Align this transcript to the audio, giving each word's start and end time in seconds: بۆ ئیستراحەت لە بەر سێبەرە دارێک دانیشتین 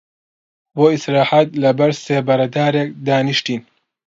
بۆ 0.75 0.85
ئیستراحەت 0.93 1.49
لە 1.63 1.71
بەر 1.77 1.91
سێبەرە 2.03 2.47
دارێک 2.55 2.89
دانیشتین 3.05 3.61